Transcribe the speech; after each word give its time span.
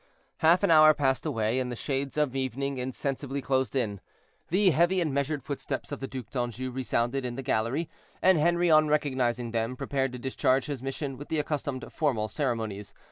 Half 0.39 0.63
an 0.63 0.71
hour 0.71 0.95
passed 0.95 1.27
away, 1.27 1.59
and 1.59 1.71
the 1.71 1.75
shades 1.75 2.17
of 2.17 2.35
evening 2.35 2.79
insensibly 2.79 3.39
closed 3.39 3.75
in. 3.75 4.01
The 4.47 4.71
heavy 4.71 4.99
and 4.99 5.13
measured 5.13 5.43
footsteps 5.43 5.91
of 5.91 5.99
the 5.99 6.07
Duc 6.07 6.31
d'Anjou 6.31 6.71
resounded 6.71 7.23
in 7.23 7.35
the 7.35 7.43
gallery, 7.43 7.87
and 8.19 8.39
Henri, 8.39 8.71
on 8.71 8.87
recognizing 8.87 9.51
them, 9.51 9.75
prepared 9.75 10.11
to 10.13 10.17
discharge 10.17 10.65
his 10.65 10.81
mission 10.81 11.17
with 11.17 11.27
the 11.27 11.37
accustomed 11.37 11.85
formal 11.93 12.27
ceremonies. 12.29 12.95